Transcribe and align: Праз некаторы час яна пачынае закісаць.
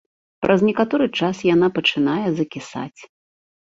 Праз 0.45 0.59
некаторы 0.69 1.05
час 1.21 1.43
яна 1.53 1.71
пачынае 1.79 2.19
закісаць. 2.43 3.01